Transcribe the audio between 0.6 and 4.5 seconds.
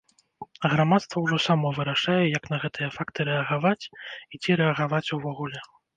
А грамадства ўжо само вырашае, як на гэтыя факты рэагаваць, і